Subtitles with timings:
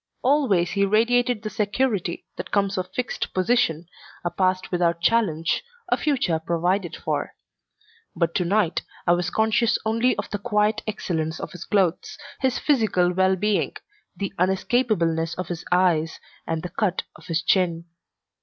[0.23, 3.85] Always he radiated the security that comes of fixed position,
[4.25, 7.35] a past without challenge, a future provided for;
[8.15, 13.13] but tonight I was conscious only of the quiet excellence of his clothes, his physical
[13.13, 13.75] well being,
[14.17, 17.85] the unescapableness of his eyes, and the cut of his chin.